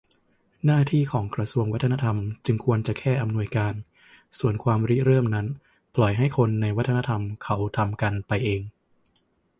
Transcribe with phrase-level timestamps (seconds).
[0.65, 3.73] หน้าที่ของกระทรวงวัฒนธรรมจึงควรจะแค่ อำนวยการ
[4.39, 5.47] ส่วนความริเริ่มนั้น
[5.95, 8.61] ปล่อยให้คนในวัฒนธรรมเขาทำกันไปเอง